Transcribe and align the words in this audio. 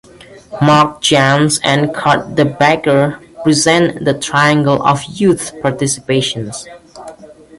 Marc 0.63 0.99
Jans 1.03 1.59
and 1.63 1.93
Kurt 1.93 2.33
De 2.33 2.43
Backer 2.43 3.19
present 3.43 4.03
the 4.03 4.15
Triangle 4.15 4.81
of 4.81 5.03
Youth 5.03 5.51
Participation. 5.61 6.51